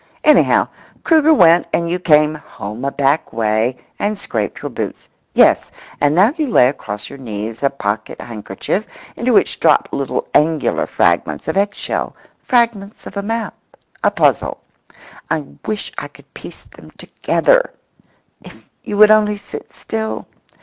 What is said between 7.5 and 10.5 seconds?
a pocket handkerchief into which drop little